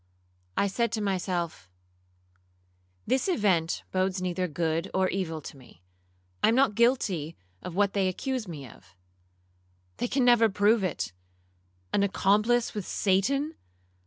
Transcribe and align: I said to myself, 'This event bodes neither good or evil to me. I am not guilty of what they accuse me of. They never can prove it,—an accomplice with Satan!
I 0.57 0.65
said 0.65 0.91
to 0.93 0.99
myself, 0.99 1.69
'This 3.05 3.27
event 3.27 3.83
bodes 3.91 4.19
neither 4.19 4.47
good 4.47 4.89
or 4.95 5.07
evil 5.09 5.41
to 5.41 5.55
me. 5.55 5.83
I 6.41 6.47
am 6.47 6.55
not 6.55 6.73
guilty 6.73 7.37
of 7.61 7.75
what 7.75 7.93
they 7.93 8.07
accuse 8.07 8.47
me 8.47 8.67
of. 8.67 8.95
They 9.97 10.07
never 10.19 10.45
can 10.45 10.53
prove 10.53 10.83
it,—an 10.83 12.01
accomplice 12.01 12.73
with 12.73 12.87
Satan! 12.87 13.53